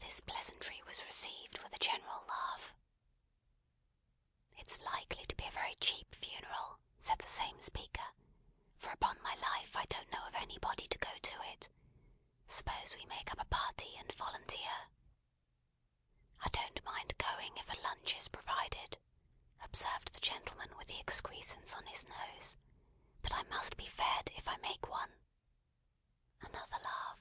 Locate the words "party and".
13.46-14.12